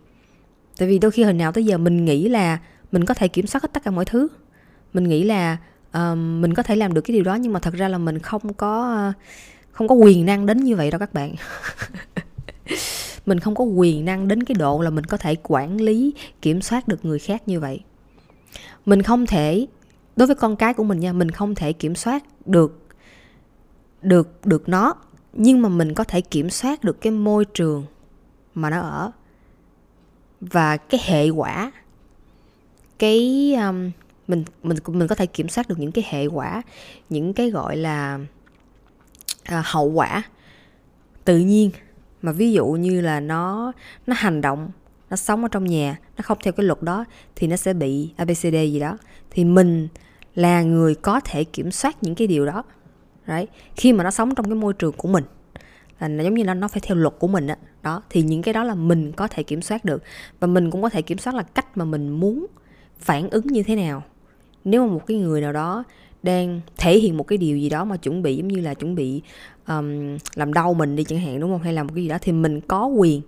Tại 0.77 0.87
vì 0.87 0.99
đôi 0.99 1.11
khi 1.11 1.23
hồi 1.23 1.33
nào 1.33 1.51
tới 1.51 1.65
giờ 1.65 1.77
mình 1.77 2.05
nghĩ 2.05 2.29
là 2.29 2.59
mình 2.91 3.05
có 3.05 3.13
thể 3.13 3.27
kiểm 3.27 3.47
soát 3.47 3.63
hết 3.63 3.73
tất 3.73 3.83
cả 3.83 3.91
mọi 3.91 4.05
thứ. 4.05 4.27
Mình 4.93 5.03
nghĩ 5.03 5.23
là 5.23 5.57
uh, 5.97 6.17
mình 6.17 6.53
có 6.53 6.63
thể 6.63 6.75
làm 6.75 6.93
được 6.93 7.01
cái 7.01 7.13
điều 7.15 7.23
đó 7.23 7.35
nhưng 7.35 7.53
mà 7.53 7.59
thật 7.59 7.73
ra 7.73 7.87
là 7.87 7.97
mình 7.97 8.19
không 8.19 8.53
có 8.53 9.07
uh, 9.09 9.15
không 9.71 9.87
có 9.87 9.95
quyền 9.95 10.25
năng 10.25 10.45
đến 10.45 10.63
như 10.63 10.75
vậy 10.75 10.91
đâu 10.91 10.99
các 10.99 11.13
bạn. 11.13 11.35
Mình 13.25 13.39
không 13.39 13.55
có 13.55 13.63
quyền 13.63 14.05
năng 14.05 14.27
đến 14.27 14.43
cái 14.43 14.55
độ 14.55 14.81
là 14.81 14.89
mình 14.89 15.05
có 15.05 15.17
thể 15.17 15.35
quản 15.43 15.81
lý 15.81 16.13
kiểm 16.41 16.61
soát 16.61 16.87
được 16.87 17.05
người 17.05 17.19
khác 17.19 17.47
như 17.47 17.59
vậy. 17.59 17.79
Mình 18.85 19.01
không 19.01 19.25
thể 19.25 19.67
đối 20.15 20.27
với 20.27 20.35
con 20.35 20.55
cái 20.55 20.73
của 20.73 20.83
mình 20.83 20.99
nha 20.99 21.13
mình 21.13 21.31
không 21.31 21.55
thể 21.55 21.73
kiểm 21.73 21.95
soát 21.95 22.23
được 22.45 22.87
được 24.01 24.45
được 24.45 24.69
nó 24.69 24.95
nhưng 25.33 25.61
mà 25.61 25.69
mình 25.69 25.93
có 25.93 26.03
thể 26.03 26.21
kiểm 26.21 26.49
soát 26.49 26.83
được 26.83 27.01
cái 27.01 27.11
môi 27.11 27.45
trường 27.45 27.85
mà 28.53 28.69
nó 28.69 28.81
ở 28.81 29.11
và 30.41 30.77
cái 30.77 31.01
hệ 31.03 31.29
quả 31.29 31.71
cái 33.01 33.53
um, 33.67 33.91
mình 34.27 34.43
mình 34.63 34.77
mình 34.87 35.07
có 35.07 35.15
thể 35.15 35.25
kiểm 35.25 35.49
soát 35.49 35.69
được 35.69 35.79
những 35.79 35.91
cái 35.91 36.05
hệ 36.09 36.25
quả 36.25 36.61
những 37.09 37.33
cái 37.33 37.49
gọi 37.49 37.77
là 37.77 38.19
uh, 39.41 39.65
hậu 39.65 39.85
quả 39.85 40.23
tự 41.25 41.37
nhiên. 41.37 41.71
Mà 42.21 42.31
ví 42.31 42.51
dụ 42.51 42.65
như 42.65 43.01
là 43.01 43.19
nó 43.19 43.71
nó 44.07 44.15
hành 44.17 44.41
động 44.41 44.69
nó 45.09 45.15
sống 45.15 45.41
ở 45.41 45.47
trong 45.51 45.65
nhà 45.65 45.97
nó 46.17 46.21
không 46.23 46.37
theo 46.43 46.53
cái 46.53 46.65
luật 46.65 46.81
đó 46.81 47.05
thì 47.35 47.47
nó 47.47 47.55
sẽ 47.55 47.73
bị 47.73 48.13
abcd 48.17 48.51
gì 48.51 48.79
đó. 48.79 48.97
Thì 49.31 49.45
mình 49.45 49.87
là 50.35 50.61
người 50.61 50.95
có 50.95 51.19
thể 51.19 51.43
kiểm 51.43 51.71
soát 51.71 52.03
những 52.03 52.15
cái 52.15 52.27
điều 52.27 52.45
đó. 52.45 52.63
Đấy. 53.27 53.47
Khi 53.75 53.93
mà 53.93 54.03
nó 54.03 54.11
sống 54.11 54.35
trong 54.35 54.45
cái 54.45 54.55
môi 54.55 54.73
trường 54.73 54.93
của 54.93 55.07
mình 55.07 55.23
là 55.99 56.23
giống 56.23 56.33
như 56.33 56.43
là 56.43 56.53
nó 56.53 56.67
phải 56.67 56.81
theo 56.85 56.97
luật 56.97 57.13
của 57.19 57.27
mình 57.27 57.47
á. 57.47 57.57
Đó. 57.81 58.03
Thì 58.09 58.21
những 58.21 58.41
cái 58.41 58.53
đó 58.53 58.63
là 58.63 58.75
mình 58.75 59.11
có 59.11 59.27
thể 59.27 59.43
kiểm 59.43 59.61
soát 59.61 59.85
được. 59.85 60.03
Và 60.39 60.47
mình 60.47 60.71
cũng 60.71 60.81
có 60.81 60.89
thể 60.89 61.01
kiểm 61.01 61.17
soát 61.17 61.35
là 61.35 61.43
cách 61.43 61.77
mà 61.77 61.85
mình 61.85 62.09
muốn 62.09 62.45
phản 63.01 63.29
ứng 63.29 63.47
như 63.47 63.63
thế 63.63 63.75
nào? 63.75 64.03
Nếu 64.63 64.87
mà 64.87 64.93
một 64.93 65.05
cái 65.07 65.17
người 65.17 65.41
nào 65.41 65.53
đó 65.53 65.83
đang 66.23 66.61
thể 66.77 66.99
hiện 66.99 67.17
một 67.17 67.27
cái 67.27 67.37
điều 67.37 67.57
gì 67.57 67.69
đó 67.69 67.85
mà 67.85 67.97
chuẩn 67.97 68.21
bị 68.21 68.35
giống 68.35 68.47
như 68.47 68.61
là 68.61 68.73
chuẩn 68.73 68.95
bị 68.95 69.21
um, 69.67 70.17
làm 70.35 70.53
đau 70.53 70.73
mình 70.73 70.95
đi 70.95 71.03
chẳng 71.03 71.19
hạn 71.19 71.39
đúng 71.39 71.51
không? 71.51 71.61
Hay 71.61 71.73
là 71.73 71.83
một 71.83 71.91
cái 71.95 72.03
gì 72.03 72.09
đó 72.09 72.17
thì 72.21 72.31
mình 72.31 72.61
có 72.61 72.85
quyền 72.85 73.21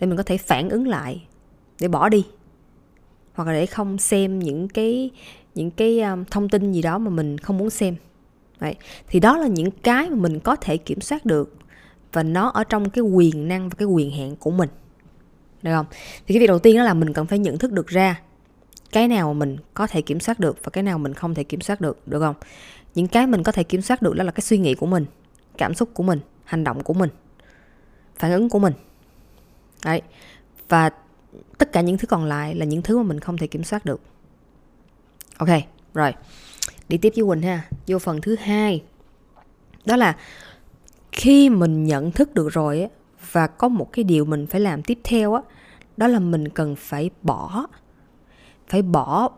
để 0.00 0.06
mình 0.06 0.16
có 0.16 0.22
thể 0.22 0.38
phản 0.38 0.70
ứng 0.70 0.88
lại 0.88 1.22
để 1.80 1.88
bỏ 1.88 2.08
đi. 2.08 2.24
Hoặc 3.34 3.44
là 3.48 3.52
để 3.52 3.66
không 3.66 3.98
xem 3.98 4.38
những 4.38 4.68
cái 4.68 5.10
những 5.54 5.70
cái 5.70 6.00
um, 6.00 6.24
thông 6.24 6.48
tin 6.48 6.72
gì 6.72 6.82
đó 6.82 6.98
mà 6.98 7.10
mình 7.10 7.38
không 7.38 7.58
muốn 7.58 7.70
xem. 7.70 7.96
Đấy. 8.60 8.74
thì 9.08 9.20
đó 9.20 9.36
là 9.36 9.46
những 9.46 9.70
cái 9.70 10.10
mà 10.10 10.16
mình 10.16 10.40
có 10.40 10.56
thể 10.56 10.76
kiểm 10.76 11.00
soát 11.00 11.26
được 11.26 11.56
và 12.12 12.22
nó 12.22 12.48
ở 12.48 12.64
trong 12.64 12.90
cái 12.90 13.02
quyền 13.02 13.48
năng 13.48 13.68
và 13.68 13.74
cái 13.78 13.86
quyền 13.86 14.10
hạn 14.10 14.36
của 14.36 14.50
mình. 14.50 14.68
Được 15.62 15.72
không? 15.72 15.86
Thì 16.26 16.34
cái 16.34 16.40
việc 16.40 16.46
đầu 16.46 16.58
tiên 16.58 16.76
đó 16.76 16.84
là 16.84 16.94
mình 16.94 17.12
cần 17.12 17.26
phải 17.26 17.38
nhận 17.38 17.58
thức 17.58 17.72
được 17.72 17.86
ra 17.86 18.20
cái 18.92 19.08
nào 19.08 19.34
mà 19.34 19.38
mình 19.38 19.56
có 19.74 19.86
thể 19.86 20.02
kiểm 20.02 20.20
soát 20.20 20.40
được 20.40 20.56
và 20.64 20.70
cái 20.70 20.82
nào 20.82 20.98
mình 20.98 21.14
không 21.14 21.34
thể 21.34 21.44
kiểm 21.44 21.60
soát 21.60 21.80
được 21.80 22.08
được 22.08 22.20
không? 22.20 22.36
Những 22.94 23.08
cái 23.08 23.26
mình 23.26 23.42
có 23.42 23.52
thể 23.52 23.62
kiểm 23.62 23.82
soát 23.82 24.02
được 24.02 24.14
đó 24.16 24.24
là 24.24 24.32
cái 24.32 24.40
suy 24.40 24.58
nghĩ 24.58 24.74
của 24.74 24.86
mình, 24.86 25.06
cảm 25.58 25.74
xúc 25.74 25.90
của 25.94 26.02
mình, 26.02 26.20
hành 26.44 26.64
động 26.64 26.82
của 26.82 26.94
mình, 26.94 27.10
phản 28.16 28.32
ứng 28.32 28.48
của 28.48 28.58
mình. 28.58 28.72
Đấy. 29.84 30.02
Và 30.68 30.90
tất 31.58 31.72
cả 31.72 31.80
những 31.80 31.98
thứ 31.98 32.06
còn 32.06 32.24
lại 32.24 32.54
là 32.54 32.64
những 32.64 32.82
thứ 32.82 32.98
mà 32.98 33.02
mình 33.02 33.20
không 33.20 33.36
thể 33.36 33.46
kiểm 33.46 33.64
soát 33.64 33.84
được. 33.84 34.00
Ok, 35.36 35.48
rồi. 35.94 36.14
Đi 36.88 36.98
tiếp 36.98 37.12
với 37.16 37.24
quỳnh 37.24 37.42
ha. 37.42 37.68
Vô 37.86 37.98
phần 37.98 38.20
thứ 38.20 38.36
hai. 38.36 38.82
Đó 39.84 39.96
là 39.96 40.16
khi 41.12 41.50
mình 41.50 41.84
nhận 41.84 42.10
thức 42.10 42.34
được 42.34 42.48
rồi 42.48 42.88
và 43.32 43.46
có 43.46 43.68
một 43.68 43.92
cái 43.92 44.04
điều 44.04 44.24
mình 44.24 44.46
phải 44.46 44.60
làm 44.60 44.82
tiếp 44.82 44.98
theo 45.04 45.34
á, 45.34 45.42
đó 45.96 46.06
là 46.06 46.18
mình 46.18 46.48
cần 46.48 46.76
phải 46.76 47.10
bỏ 47.22 47.66
phải 48.68 48.82
bỏ 48.82 49.30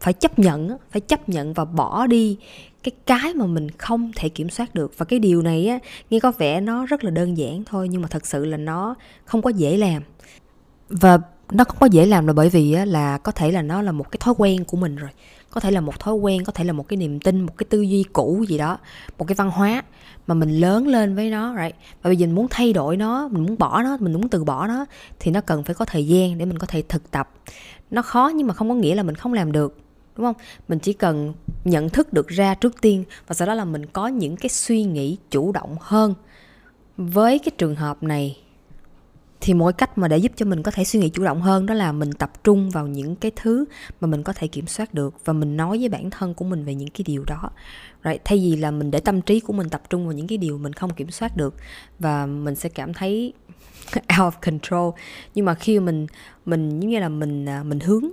phải 0.00 0.12
chấp 0.12 0.38
nhận 0.38 0.76
phải 0.90 1.00
chấp 1.00 1.28
nhận 1.28 1.52
và 1.52 1.64
bỏ 1.64 2.06
đi 2.06 2.36
cái 2.82 2.92
cái 3.06 3.34
mà 3.34 3.46
mình 3.46 3.70
không 3.70 4.12
thể 4.16 4.28
kiểm 4.28 4.50
soát 4.50 4.74
được. 4.74 4.98
Và 4.98 5.04
cái 5.04 5.18
điều 5.18 5.42
này 5.42 5.66
á 5.66 5.78
nghe 6.10 6.20
có 6.20 6.32
vẻ 6.38 6.60
nó 6.60 6.86
rất 6.86 7.04
là 7.04 7.10
đơn 7.10 7.36
giản 7.36 7.64
thôi 7.64 7.88
nhưng 7.88 8.02
mà 8.02 8.08
thật 8.08 8.26
sự 8.26 8.44
là 8.44 8.56
nó 8.56 8.94
không 9.24 9.42
có 9.42 9.50
dễ 9.50 9.76
làm. 9.76 10.02
Và 10.88 11.18
nó 11.52 11.64
không 11.64 11.76
có 11.80 11.86
dễ 11.86 12.06
làm 12.06 12.26
là 12.26 12.32
bởi 12.32 12.48
vì 12.48 12.72
á, 12.72 12.84
là 12.84 13.18
có 13.18 13.32
thể 13.32 13.50
là 13.50 13.62
nó 13.62 13.82
là 13.82 13.92
một 13.92 14.10
cái 14.10 14.18
thói 14.20 14.34
quen 14.38 14.64
của 14.64 14.76
mình 14.76 14.96
rồi. 14.96 15.10
Có 15.50 15.60
thể 15.60 15.70
là 15.70 15.80
một 15.80 16.00
thói 16.00 16.14
quen 16.14 16.44
có 16.44 16.52
thể 16.52 16.64
là 16.64 16.72
một 16.72 16.88
cái 16.88 16.96
niềm 16.96 17.20
tin 17.20 17.40
một 17.40 17.52
cái 17.58 17.66
tư 17.70 17.80
duy 17.80 18.04
cũ 18.12 18.44
gì 18.48 18.58
đó 18.58 18.78
một 19.18 19.24
cái 19.28 19.34
văn 19.34 19.50
hóa 19.50 19.82
mà 20.26 20.34
mình 20.34 20.60
lớn 20.60 20.86
lên 20.86 21.14
với 21.14 21.30
nó 21.30 21.54
right? 21.62 21.76
Và 22.02 22.08
bây 22.08 22.16
giờ 22.16 22.26
mình 22.26 22.34
muốn 22.34 22.46
thay 22.50 22.72
đổi 22.72 22.96
nó 22.96 23.28
mình 23.28 23.42
muốn 23.42 23.58
bỏ 23.58 23.82
nó 23.82 23.96
mình 24.00 24.12
muốn 24.12 24.28
từ 24.28 24.44
bỏ 24.44 24.66
nó 24.66 24.84
thì 25.20 25.30
nó 25.30 25.40
cần 25.40 25.64
phải 25.64 25.74
có 25.74 25.84
thời 25.84 26.06
gian 26.06 26.38
để 26.38 26.44
mình 26.44 26.58
có 26.58 26.66
thể 26.66 26.82
thực 26.88 27.10
tập 27.10 27.30
nó 27.90 28.02
khó 28.02 28.32
nhưng 28.34 28.46
mà 28.46 28.54
không 28.54 28.68
có 28.68 28.74
nghĩa 28.74 28.94
là 28.94 29.02
mình 29.02 29.14
không 29.14 29.32
làm 29.32 29.52
được, 29.52 29.78
đúng 30.16 30.26
không? 30.26 30.36
Mình 30.68 30.78
chỉ 30.78 30.92
cần 30.92 31.34
nhận 31.64 31.88
thức 31.88 32.12
được 32.12 32.28
ra 32.28 32.54
trước 32.54 32.80
tiên 32.80 33.04
và 33.26 33.34
sau 33.34 33.46
đó 33.46 33.54
là 33.54 33.64
mình 33.64 33.86
có 33.86 34.08
những 34.08 34.36
cái 34.36 34.48
suy 34.48 34.84
nghĩ 34.84 35.16
chủ 35.30 35.52
động 35.52 35.76
hơn. 35.80 36.14
Với 36.96 37.38
cái 37.38 37.52
trường 37.58 37.74
hợp 37.74 38.02
này 38.02 38.36
thì 39.44 39.54
mỗi 39.54 39.72
cách 39.72 39.98
mà 39.98 40.08
để 40.08 40.18
giúp 40.18 40.32
cho 40.36 40.46
mình 40.46 40.62
có 40.62 40.70
thể 40.70 40.84
suy 40.84 41.00
nghĩ 41.00 41.08
chủ 41.08 41.24
động 41.24 41.42
hơn 41.42 41.66
đó 41.66 41.74
là 41.74 41.92
mình 41.92 42.12
tập 42.12 42.44
trung 42.44 42.70
vào 42.70 42.86
những 42.86 43.16
cái 43.16 43.32
thứ 43.36 43.64
mà 44.00 44.06
mình 44.06 44.22
có 44.22 44.32
thể 44.32 44.46
kiểm 44.46 44.66
soát 44.66 44.94
được 44.94 45.14
và 45.24 45.32
mình 45.32 45.56
nói 45.56 45.78
với 45.78 45.88
bản 45.88 46.10
thân 46.10 46.34
của 46.34 46.44
mình 46.44 46.64
về 46.64 46.74
những 46.74 46.88
cái 46.88 47.04
điều 47.06 47.24
đó 47.24 47.50
right? 48.04 48.20
thay 48.24 48.38
vì 48.38 48.56
là 48.56 48.70
mình 48.70 48.90
để 48.90 49.00
tâm 49.00 49.20
trí 49.20 49.40
của 49.40 49.52
mình 49.52 49.68
tập 49.68 49.82
trung 49.90 50.04
vào 50.06 50.12
những 50.12 50.26
cái 50.26 50.38
điều 50.38 50.58
mình 50.58 50.72
không 50.72 50.94
kiểm 50.94 51.10
soát 51.10 51.36
được 51.36 51.54
và 51.98 52.26
mình 52.26 52.54
sẽ 52.54 52.68
cảm 52.68 52.94
thấy 52.94 53.32
out 53.94 54.04
of 54.08 54.30
control 54.42 55.00
nhưng 55.34 55.44
mà 55.44 55.54
khi 55.54 55.80
mình 55.80 56.06
mình 56.46 56.80
giống 56.80 56.90
như 56.90 56.98
là 57.00 57.08
mình 57.08 57.48
à, 57.48 57.62
mình 57.62 57.80
hướng 57.80 58.04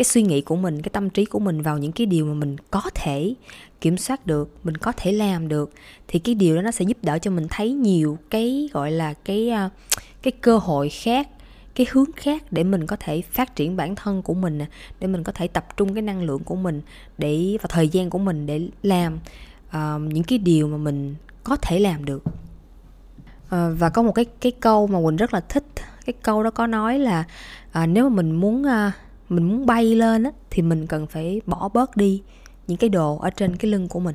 cái 0.00 0.04
suy 0.04 0.22
nghĩ 0.22 0.40
của 0.40 0.56
mình 0.56 0.82
cái 0.82 0.90
tâm 0.92 1.10
trí 1.10 1.24
của 1.24 1.38
mình 1.38 1.62
vào 1.62 1.78
những 1.78 1.92
cái 1.92 2.06
điều 2.06 2.26
mà 2.26 2.34
mình 2.34 2.56
có 2.70 2.82
thể 2.94 3.34
kiểm 3.80 3.96
soát 3.96 4.26
được 4.26 4.50
mình 4.64 4.76
có 4.76 4.92
thể 4.96 5.12
làm 5.12 5.48
được 5.48 5.72
thì 6.08 6.18
cái 6.18 6.34
điều 6.34 6.56
đó 6.56 6.62
nó 6.62 6.70
sẽ 6.70 6.84
giúp 6.84 6.96
đỡ 7.02 7.18
cho 7.18 7.30
mình 7.30 7.46
thấy 7.50 7.72
nhiều 7.72 8.18
cái 8.30 8.68
gọi 8.72 8.90
là 8.90 9.12
cái 9.12 9.50
à, 9.50 9.70
cái 10.22 10.32
cơ 10.32 10.58
hội 10.58 10.88
khác 10.88 11.28
cái 11.74 11.86
hướng 11.90 12.12
khác 12.16 12.42
để 12.50 12.64
mình 12.64 12.86
có 12.86 12.96
thể 13.00 13.22
phát 13.22 13.56
triển 13.56 13.76
bản 13.76 13.94
thân 13.94 14.22
của 14.22 14.34
mình 14.34 14.58
để 15.00 15.06
mình 15.06 15.24
có 15.24 15.32
thể 15.32 15.48
tập 15.48 15.76
trung 15.76 15.94
cái 15.94 16.02
năng 16.02 16.22
lượng 16.22 16.44
của 16.44 16.56
mình 16.56 16.82
để 17.18 17.56
và 17.62 17.66
thời 17.68 17.88
gian 17.88 18.10
của 18.10 18.18
mình 18.18 18.46
để 18.46 18.68
làm 18.82 19.18
uh, 19.68 20.00
những 20.00 20.24
cái 20.24 20.38
điều 20.38 20.68
mà 20.68 20.76
mình 20.76 21.14
có 21.44 21.56
thể 21.56 21.78
làm 21.78 22.04
được. 22.04 22.24
Uh, 23.44 23.78
và 23.78 23.90
có 23.94 24.02
một 24.02 24.12
cái 24.12 24.24
cái 24.24 24.52
câu 24.52 24.86
mà 24.86 24.98
quỳnh 25.04 25.16
rất 25.16 25.34
là 25.34 25.40
thích 25.40 25.64
cái 26.06 26.14
câu 26.22 26.42
đó 26.42 26.50
có 26.50 26.66
nói 26.66 26.98
là 26.98 27.24
uh, 27.82 27.88
nếu 27.88 28.08
mà 28.08 28.16
mình 28.16 28.32
muốn 28.32 28.62
uh, 28.62 28.92
mình 29.30 29.48
muốn 29.48 29.66
bay 29.66 29.94
lên 29.94 30.22
á, 30.22 30.30
thì 30.50 30.62
mình 30.62 30.86
cần 30.86 31.06
phải 31.06 31.40
bỏ 31.46 31.68
bớt 31.68 31.96
đi 31.96 32.22
những 32.66 32.78
cái 32.78 32.90
đồ 32.90 33.18
ở 33.18 33.30
trên 33.30 33.56
cái 33.56 33.70
lưng 33.70 33.88
của 33.88 34.00
mình. 34.00 34.14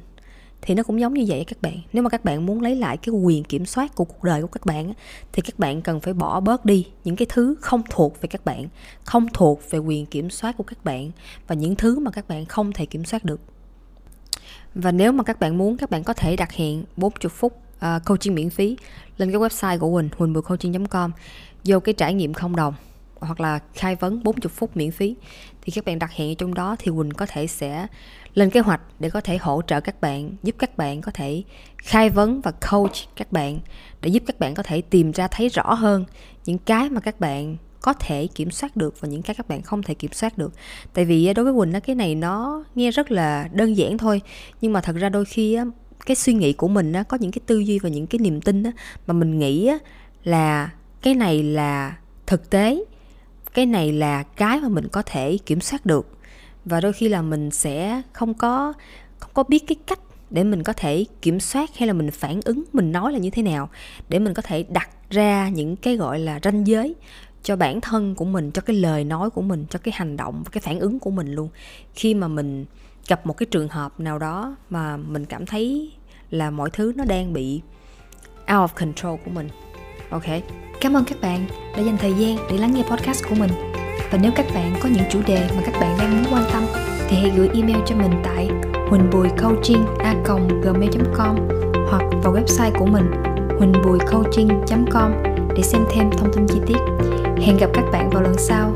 Thì 0.61 0.75
nó 0.75 0.83
cũng 0.83 0.99
giống 0.99 1.13
như 1.13 1.25
vậy 1.27 1.43
các 1.47 1.61
bạn. 1.61 1.77
Nếu 1.93 2.03
mà 2.03 2.09
các 2.09 2.25
bạn 2.25 2.45
muốn 2.45 2.61
lấy 2.61 2.75
lại 2.75 2.97
cái 2.97 3.15
quyền 3.15 3.43
kiểm 3.43 3.65
soát 3.65 3.95
của 3.95 4.05
cuộc 4.05 4.23
đời 4.23 4.41
của 4.41 4.47
các 4.47 4.65
bạn 4.65 4.93
thì 5.31 5.41
các 5.41 5.59
bạn 5.59 5.81
cần 5.81 5.99
phải 5.99 6.13
bỏ 6.13 6.39
bớt 6.39 6.65
đi 6.65 6.87
những 7.03 7.15
cái 7.15 7.25
thứ 7.29 7.55
không 7.61 7.81
thuộc 7.89 8.21
về 8.21 8.27
các 8.27 8.45
bạn 8.45 8.67
không 9.03 9.27
thuộc 9.33 9.61
về 9.69 9.79
quyền 9.79 10.05
kiểm 10.05 10.29
soát 10.29 10.57
của 10.57 10.63
các 10.63 10.85
bạn 10.85 11.11
và 11.47 11.55
những 11.55 11.75
thứ 11.75 11.99
mà 11.99 12.11
các 12.11 12.27
bạn 12.27 12.45
không 12.45 12.71
thể 12.71 12.85
kiểm 12.85 13.05
soát 13.05 13.25
được. 13.25 13.41
Và 14.75 14.91
nếu 14.91 15.11
mà 15.11 15.23
các 15.23 15.39
bạn 15.39 15.57
muốn 15.57 15.77
các 15.77 15.89
bạn 15.89 16.03
có 16.03 16.13
thể 16.13 16.35
đặt 16.35 16.51
hẹn 16.51 16.83
40 16.97 17.29
phút 17.29 17.53
uh, 17.77 18.05
coaching 18.05 18.35
miễn 18.35 18.49
phí 18.49 18.77
lên 19.17 19.31
cái 19.31 19.41
website 19.41 19.79
của 19.79 19.89
huỳnh 19.89 20.09
huỳnh 20.17 20.33
coaching.com 20.33 21.11
vô 21.65 21.79
cái 21.79 21.93
trải 21.93 22.13
nghiệm 22.13 22.33
không 22.33 22.55
đồng 22.55 22.73
hoặc 23.19 23.39
là 23.39 23.59
khai 23.73 23.95
vấn 23.95 24.23
40 24.23 24.51
phút 24.55 24.77
miễn 24.77 24.91
phí 24.91 25.15
thì 25.61 25.71
các 25.71 25.85
bạn 25.85 25.99
đặt 25.99 26.11
hẹn 26.11 26.31
ở 26.31 26.35
trong 26.37 26.53
đó 26.53 26.75
thì 26.79 26.91
Quỳnh 26.97 27.11
có 27.11 27.25
thể 27.25 27.47
sẽ 27.47 27.87
lên 28.33 28.49
kế 28.49 28.59
hoạch 28.59 28.81
để 28.99 29.09
có 29.09 29.21
thể 29.21 29.37
hỗ 29.37 29.61
trợ 29.67 29.81
các 29.81 30.01
bạn, 30.01 30.31
giúp 30.43 30.55
các 30.59 30.77
bạn 30.77 31.01
có 31.01 31.11
thể 31.11 31.43
khai 31.77 32.09
vấn 32.09 32.41
và 32.41 32.51
coach 32.71 32.95
các 33.15 33.31
bạn 33.31 33.59
để 34.01 34.09
giúp 34.09 34.23
các 34.27 34.39
bạn 34.39 34.53
có 34.53 34.63
thể 34.63 34.81
tìm 34.81 35.11
ra 35.11 35.27
thấy 35.27 35.49
rõ 35.49 35.73
hơn 35.73 36.05
những 36.45 36.57
cái 36.57 36.89
mà 36.89 36.99
các 36.99 37.19
bạn 37.19 37.57
có 37.81 37.93
thể 37.93 38.27
kiểm 38.35 38.51
soát 38.51 38.75
được 38.75 39.01
và 39.01 39.07
những 39.07 39.21
cái 39.21 39.35
các 39.35 39.47
bạn 39.47 39.61
không 39.61 39.83
thể 39.83 39.93
kiểm 39.93 40.11
soát 40.13 40.37
được. 40.37 40.53
Tại 40.93 41.05
vì 41.05 41.33
đối 41.33 41.45
với 41.45 41.53
quỳnh 41.53 41.73
á 41.73 41.79
cái 41.79 41.95
này 41.95 42.15
nó 42.15 42.63
nghe 42.75 42.91
rất 42.91 43.11
là 43.11 43.49
đơn 43.51 43.77
giản 43.77 43.97
thôi 43.97 44.21
nhưng 44.61 44.73
mà 44.73 44.81
thật 44.81 44.95
ra 44.95 45.09
đôi 45.09 45.25
khi 45.25 45.53
á 45.53 45.65
cái 46.05 46.15
suy 46.15 46.33
nghĩ 46.33 46.53
của 46.53 46.67
mình 46.67 46.93
á 46.93 47.03
có 47.03 47.17
những 47.17 47.31
cái 47.31 47.41
tư 47.45 47.59
duy 47.59 47.79
và 47.79 47.89
những 47.89 48.07
cái 48.07 48.19
niềm 48.19 48.41
tin 48.41 48.63
á 48.63 48.71
mà 49.07 49.13
mình 49.13 49.39
nghĩ 49.39 49.67
á 49.67 49.77
là 50.23 50.69
cái 51.01 51.15
này 51.15 51.43
là 51.43 51.97
thực 52.27 52.49
tế 52.49 52.83
cái 53.55 53.65
này 53.65 53.91
là 53.91 54.23
cái 54.23 54.59
mà 54.59 54.69
mình 54.69 54.87
có 54.87 55.01
thể 55.05 55.37
kiểm 55.45 55.61
soát 55.61 55.85
được. 55.85 56.17
Và 56.65 56.81
đôi 56.81 56.93
khi 56.93 57.09
là 57.09 57.21
mình 57.21 57.51
sẽ 57.51 58.01
không 58.13 58.33
có 58.33 58.73
không 59.19 59.31
có 59.33 59.43
biết 59.43 59.63
cái 59.67 59.75
cách 59.87 59.99
để 60.29 60.43
mình 60.43 60.63
có 60.63 60.73
thể 60.73 61.05
kiểm 61.21 61.39
soát 61.39 61.77
hay 61.77 61.87
là 61.87 61.93
mình 61.93 62.11
phản 62.11 62.39
ứng, 62.45 62.63
mình 62.73 62.91
nói 62.91 63.13
là 63.13 63.19
như 63.19 63.29
thế 63.29 63.41
nào 63.41 63.69
để 64.09 64.19
mình 64.19 64.33
có 64.33 64.41
thể 64.41 64.63
đặt 64.69 64.89
ra 65.09 65.49
những 65.49 65.75
cái 65.75 65.95
gọi 65.95 66.19
là 66.19 66.39
ranh 66.43 66.67
giới 66.67 66.95
cho 67.43 67.55
bản 67.55 67.81
thân 67.81 68.15
của 68.15 68.25
mình, 68.25 68.51
cho 68.51 68.61
cái 68.61 68.75
lời 68.75 69.03
nói 69.03 69.29
của 69.29 69.41
mình, 69.41 69.65
cho 69.69 69.79
cái 69.79 69.93
hành 69.97 70.17
động 70.17 70.41
và 70.45 70.49
cái 70.51 70.61
phản 70.61 70.79
ứng 70.79 70.99
của 70.99 71.11
mình 71.11 71.31
luôn. 71.33 71.49
Khi 71.93 72.13
mà 72.13 72.27
mình 72.27 72.65
gặp 73.07 73.25
một 73.25 73.33
cái 73.37 73.47
trường 73.51 73.67
hợp 73.67 73.99
nào 73.99 74.19
đó 74.19 74.55
mà 74.69 74.97
mình 74.97 75.25
cảm 75.25 75.45
thấy 75.45 75.91
là 76.29 76.51
mọi 76.51 76.69
thứ 76.69 76.93
nó 76.95 77.03
đang 77.05 77.33
bị 77.33 77.61
out 78.41 78.47
of 78.47 78.67
control 78.67 79.19
của 79.25 79.31
mình. 79.31 79.49
Ok 80.09 80.64
cảm 80.81 80.93
ơn 80.93 81.05
các 81.05 81.21
bạn 81.21 81.45
đã 81.77 81.83
dành 81.83 81.97
thời 81.97 82.13
gian 82.13 82.37
để 82.49 82.57
lắng 82.57 82.73
nghe 82.73 82.83
podcast 82.83 83.23
của 83.29 83.35
mình. 83.35 83.51
Và 84.11 84.17
nếu 84.21 84.31
các 84.35 84.45
bạn 84.53 84.75
có 84.83 84.89
những 84.89 85.03
chủ 85.11 85.19
đề 85.27 85.47
mà 85.55 85.61
các 85.65 85.73
bạn 85.81 85.95
đang 85.99 86.11
muốn 86.11 86.23
quan 86.33 86.43
tâm, 86.53 86.63
thì 87.09 87.17
hãy 87.17 87.31
gửi 87.37 87.49
email 87.53 87.77
cho 87.85 87.95
mình 87.95 88.11
tại 88.23 88.49
huynhbuilcoaching@gmail.com 88.89 91.35
hoặc 91.89 92.03
vào 92.23 92.33
website 92.33 92.71
của 92.79 92.85
mình 92.85 93.11
huynhbuilcoaching.com 93.59 95.11
để 95.55 95.63
xem 95.63 95.81
thêm 95.91 96.11
thông 96.11 96.33
tin 96.33 96.47
chi 96.47 96.59
tiết. 96.65 96.77
Hẹn 97.37 97.57
gặp 97.57 97.69
các 97.73 97.85
bạn 97.91 98.09
vào 98.09 98.23
lần 98.23 98.33
sau. 98.37 98.73